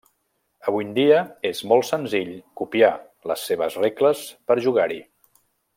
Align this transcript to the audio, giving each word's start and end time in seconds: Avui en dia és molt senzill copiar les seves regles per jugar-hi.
Avui 0.69 0.85
en 0.87 0.95
dia 0.95 1.19
és 1.49 1.61
molt 1.73 1.87
senzill 1.89 2.33
copiar 2.63 2.91
les 3.33 3.47
seves 3.51 3.81
regles 3.85 4.25
per 4.51 4.63
jugar-hi. 4.69 5.03